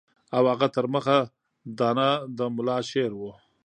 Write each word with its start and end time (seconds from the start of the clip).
او 0.35 0.43
هغه 0.51 0.67
تر 0.75 0.85
مخه 0.93 1.17
دانه 1.77 2.09
د 2.37 2.39
ملا 2.55 2.77
شعر 2.89 3.11
وو. 3.15 3.31